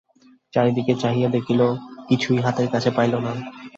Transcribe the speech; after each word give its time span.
চারিদিকে 0.53 0.93
চাহিয়া 0.95 1.29
দেখিল, 1.29 1.61
কিছুই 2.09 2.39
হাতের 2.39 2.67
কাছে 2.69 2.89
পাইল 2.97 3.13
না! 3.17 3.31